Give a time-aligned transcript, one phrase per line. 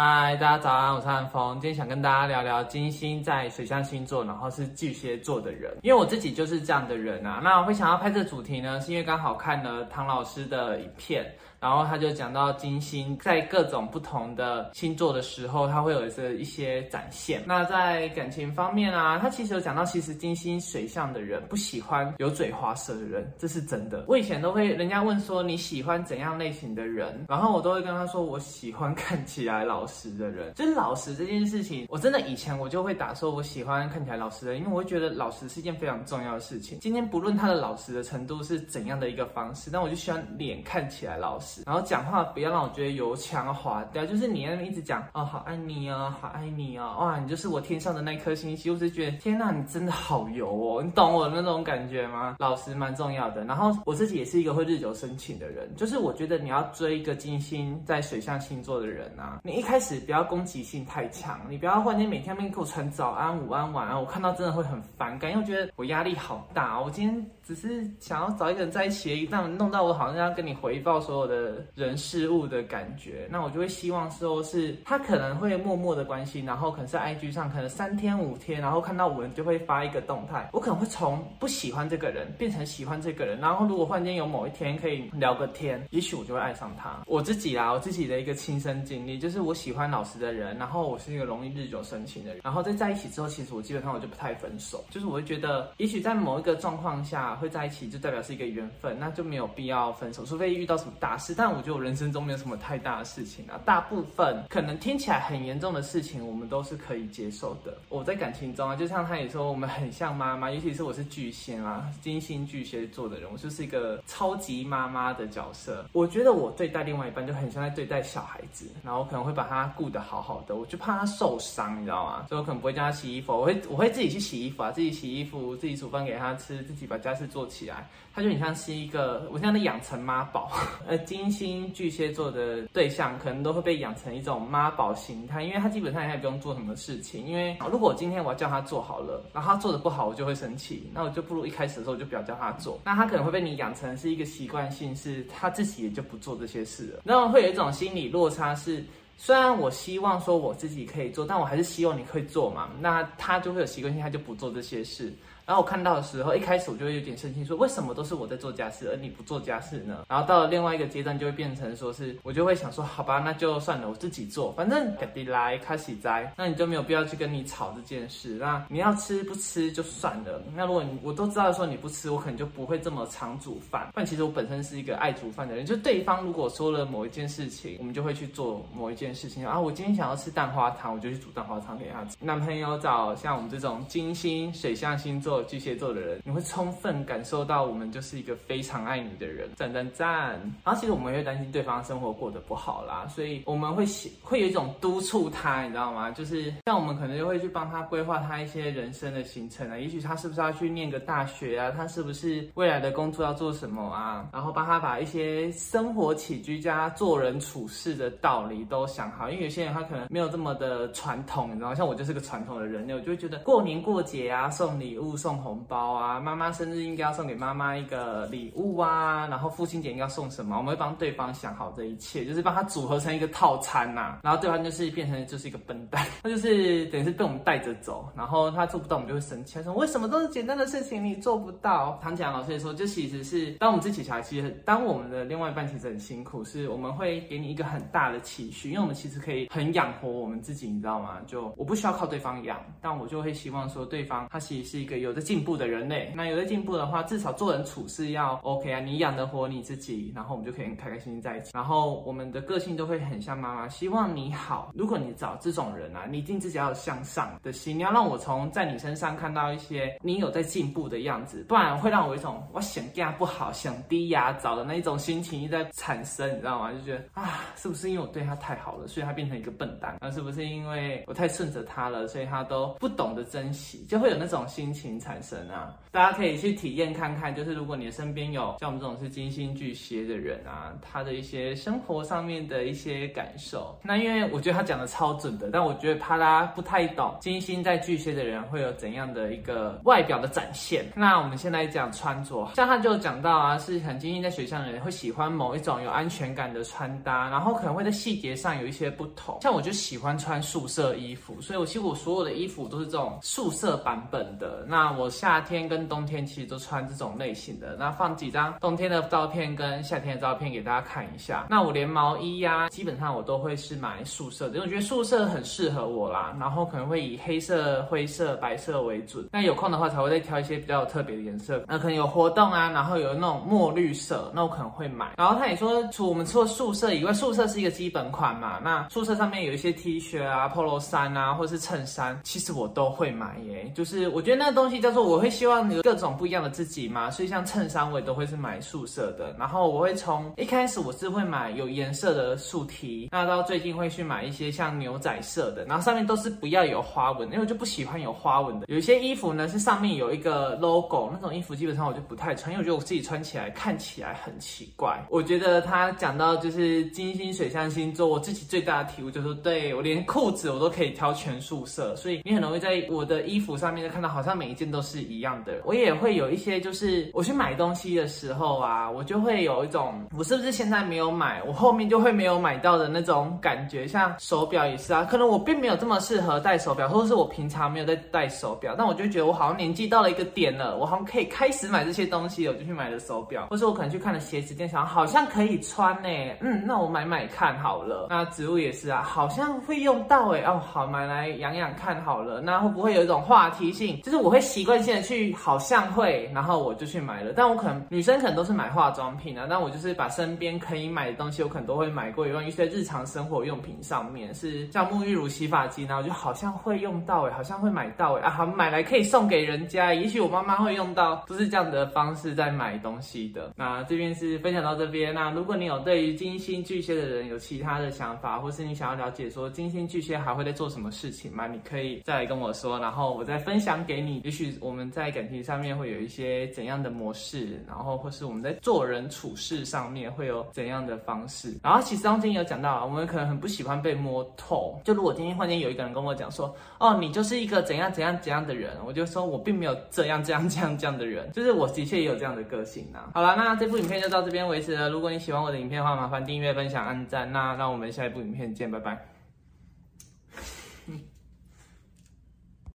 [0.00, 1.54] 嗨，大家早安，我是安峰。
[1.54, 5.76] 今天想跟大家聊聊金星在水象星座，然后是巨蟹座的人。
[5.82, 7.40] 因为我自己就是这样的人啊。
[7.42, 11.26] 那我会想要拍这主题呢，是因为刚好看了唐老师的影片。
[11.60, 17.42] 然后他就讲到金星在各种不同的星座的时候，它会有着一些展现。
[17.46, 24.04] 那在感情方面啊，他其实有讲到，其实金星水象的人不喜欢油嘴滑舌的人，这是真的。
[24.06, 30.54] 我以前都会人家问说你喜欢怎样类型的人，然后我都会跟他说我喜欢看起来老实的人。
[30.54, 36.78] 就是老实这件事情，我真的以前我就会打说我喜欢看起来老实的人，因为我会觉得老实是一件非常重要的事情。
[36.80, 41.47] 今天不论他的老实的程度是怎样的一个方式，但我就喜欢脸看起来老实。
[41.66, 52.36] 然后讲话不要让我觉得油腔滑调，就是你那边一直讲哦，好爱你哦，好爱你哦，哇，你就是我天上的那颗星星，我就觉得天呐，你真的好油哦，你懂我的那种感觉吗？
[52.38, 53.44] 老实蛮重要的。
[53.44, 71.37] 然后我自己也是一个会日久生情的人，就是我觉得你要追一个金星在水象星座的人啊，你一开始不要攻击性太强，你不要忽然间每天面给我传早安、午安、晚安，我看到真的会很反感，因为我觉得我压力好大，我今天只是想要找一个人在一起而已，但弄到我好像要跟你回报所有的。
[71.74, 87.02] 人事物的感觉，那我就会希望说，是他可能会默默的关心，然后可能是 IG 上，可能三天五天，然后看到我就会发一个动态，我可能会从不喜欢这个人变成喜欢这个人，然后如果忽然间有某一天可以聊个天，也许我就会爱上他。
[87.06, 101.48] 我自己啦，我自己的一个亲身经历，就是我喜欢老实的人，然后我是一个容易日久生情的人，然后在在一起之后，其实我基本上我就不太分手，就是我会觉得，也许在某一个状况下会在一起，就代表是一个缘分，那就没有必要分手，除非遇到什么大事，但。
[101.48, 107.76] 我觉得我人生中没有什么太大的事情啊，大部分可能听起来很严重的事情，我们都是可以接受的。
[107.88, 115.84] 我在感情中啊，就像他也说，我们很像妈妈，尤其是我是巨蟹啊，金星巨蟹座的人，我就是一个超级妈妈的角色。
[115.92, 122.26] 我觉得我对待另外一半就很像在对待小孩子，然后可能会把他顾得好好的，我就怕他受伤，你知道吗？
[122.28, 127.88] 所以我可能不会叫他洗衣服，我会我会自己去洗衣服啊，自己洗衣服，自己煮饭给他吃，自己把家事做起来。
[128.14, 130.50] 他就很像是一个，我像在养成妈宝，
[130.88, 148.84] 呃，金星巨蟹座的对象可能都会被养成一种妈宝形态，因为他基本上也不用做什么事情，因为如果我今天我要叫他做好了，然后他做的不好，我就会生气，那我就不如一开始的时候就不要叫他做，那他可能会被你养成是一个习惯性，是他自己也就不做这些事了，那么会有一种心理落差是，
[149.16, 155.12] 虽然我希望说我自己可以做，但我还是希望你可以做嘛，那他就会有习惯性，他就不做这些事。
[155.48, 160.04] 然后我看到的时候，一开始我就会有点生气，说为什么都是我在做家事，而你不做家事呢？
[160.06, 168.34] 然后到了另外一个阶段，就会变成说是，我就会想说，好吧，那就算了，我自己做，反正赶地来开始摘，那你就没有必要去跟你吵这件事。
[168.34, 170.42] 那你要吃不吃就算了。
[170.54, 173.88] 那如果你我都知道说你不吃，我可能就不会这么常煮饭。
[173.94, 179.58] 但其实我本身是一个爱煮饭的人，就对方如果说了某一件事情，我们就会去做某一件事情啊。
[179.58, 182.18] 我今天想要吃蛋花汤，我就去煮蛋花汤给他吃。
[182.20, 186.20] 男朋友找像我们这种金星水象星座巨蟹座的人。
[186.24, 190.30] 你会充分感受到我们就是一个非常爱你的人，赞赞赞。
[190.64, 193.84] 然后其实我们会担心对方生活过得不好啦，所以我们会
[194.22, 196.10] 会有一种督促他，你知道吗？
[196.10, 201.70] 就是像我们可能就会去帮他规划他一些人生的行程啊，也许他是不是要去念个大学啊？
[201.76, 204.28] 他是不是未来的工作要做什么啊？
[204.32, 211.74] 然后帮他把一些生活起居家做人处事的道理都想好，因为有些人他可能没有这么的传统，你知道？
[211.74, 216.18] 像我就是个传统的人，我就会觉得过年过节啊，送礼物送送红包啊。
[216.18, 220.56] 妈妈生日应该要送给妈妈一个礼物啊，然后父亲节应该要送什么？
[220.56, 224.20] 我们会帮对方想好这一切，就是帮他组合成一个套餐呐。
[224.22, 232.00] 然后对方就是变成就是一个笨蛋， 他就是等于是被我们带着走，然后他做不到，我们就会生气，他说为什么都是简单的事情你做不到？
[232.02, 241.18] 唐强老师也说，这其实是当我们自己小孩，其实当我们的另外一半其实很辛苦，是我们会给你一个很大的期许，因为我们其实可以很养活我们自己，你知道吗？
[241.26, 246.12] 就我不需要靠对方养，但我就会希望说对方他其实是一个有进步的人类。
[246.14, 251.50] 那有在进步的话，至少做人处事要 OK 啊，你养得活你自己，然后我们就可以开开心心在一起。
[251.54, 254.70] 然后我们的个性都会很像妈妈，希望你好。
[254.74, 266.72] 如果你找这种人啊，你一定自己要有向上的心，你要让我从在你身上看到一些你有在进步的样子，不然会让我一种我想干不好、想低压找的那一种心情一直在产生，你知道吗？
[266.72, 269.96] 就觉得啊，是不是因为我对他太好了，所以他变成一个笨蛋？
[270.00, 274.97] 那是不是因为我太顺着他了，所以他都不懂得珍惜，就会有那种心情？
[274.98, 275.74] 产生啊。
[275.90, 283.76] 大家可以去体验看看，就是如果你的身边有像我们这种是金星巨蟹的人啊，他的一些生活上面的一些感受。
[283.82, 290.84] 那因为我觉得他讲的超准的，但我觉得怕大家不太懂金星在巨蟹的人会有怎样的一个外表的展现。
[290.94, 299.38] 那我们现在讲穿着，像他就讲到啊，是很金星在水象的人会喜欢某一种有安全感的穿搭，然后可能会在细节上有一些不同。
[299.40, 304.64] 像我就喜欢穿素色衣服，所以我其实我所有的衣服都是这种素色版本的。
[304.68, 311.46] 那我夏天跟冬天其实都穿这种类型的，那放几张冬天的照片跟夏天的照片给大家看一下。
[311.50, 316.36] 那我连毛衣呀，基本上我都会是买素色的，因为我觉得素色很适合我啦。
[316.38, 319.28] 然后可能会以黑色、灰色、白色为准。
[319.32, 321.64] 那有空的话才会再挑一些比较有特别的颜色。
[321.66, 325.12] 那可能有活动啊，然后有那种墨绿色，那我可能会买。
[325.16, 328.58] 然后他也说，除我们除了素色以外，素色是一个基本款嘛。
[328.62, 333.72] 那素色上面有一些 T 恤啊、polo 衫啊，或是衬衫，其实我都会买耶。
[333.74, 336.08] 就是我觉得那个东西叫做，我会希望有各种。
[336.18, 339.32] 不一样的自己嘛，所以像衬衫我也都会是买素色的。
[339.38, 348.66] 然后我会从一开始我是会买有颜色的素 T，那到最近会去买一些像牛仔色的，然后上面都是不要有花纹，因为我就不喜欢有花纹的。
[348.68, 355.00] 有一些衣服呢是上面有一个 logo，那种衣服基本上我就不太穿，因为我觉得我自己穿起来看起来很奇怪。
[355.08, 365.54] 我觉得他讲到就是金星水象星座，我自己最大的体悟就是，对我连裤子我都可以挑全素色，所以你很容易在我的衣服上面就看到好像每一件都是一样的。
[365.64, 366.18] 我也会。
[366.18, 373.86] 有一些，就是我去买东西的时候啊，我就会有一种，我是不是现在没有买，我后面就会没有买到的那种感觉。
[373.86, 386.08] 像手表也是啊，可能我并没有这么适合戴手表，或者是我平常没有在戴手表，但我就觉得我好像年纪到了一个点了，我好像可以开始买这些东西，我就去买了手表，或是我可能去看了鞋子店，想好像可以穿呢，
[386.40, 388.08] 嗯，那我买买看好了。
[388.10, 392.40] 那植物也是啊，好像会用到哎，哦，好买来养养看好了。
[392.40, 395.88] 那会不会有一种话题性，就是我会习惯性的去好像。
[395.88, 397.32] 会，然后我就去买了。
[397.34, 413.52] 但我可能女生可能都是买化妆品啊，但我就是把身边可以买的东西，我可能都会买过，用一些日常生活用品上面，是像沐浴乳、洗发精，然后就好像会用到哎，好像会买到哎啊，好买来可以送给人家，也许我妈妈会用到，都是这样的方式在买东西的。
[413.56, 415.14] 那这边是分享到这边。
[415.14, 421.46] 那如果你有对于金星巨蟹的人有其他的想法，或是你想要了解说金星巨蟹还会在做什么事情吗？
[421.46, 424.20] 你可以再来跟我说，然后我再分享给你。
[424.24, 425.88] 也许我们在感情上面会。
[425.88, 434.78] 有一些怎样的模式，然后或是我们在做人处事上面会有怎样的方式，然后其实刚今有讲到啊，我们可能很不喜欢被摸透。
[434.84, 443.10] 就如果今天忽然间有一个人跟我讲说，哦，你就是一个怎样怎样怎样的人，我就说我并没有这样这样这样这样的人，就是我的确也有这样的个性呐。
[443.14, 444.90] 好了，那这部影片就到这边为止了。
[444.90, 447.32] 如果你喜欢我的影片的话，麻烦订阅、分享、按赞。
[447.32, 449.17] 那让我们下一部影片见，拜拜。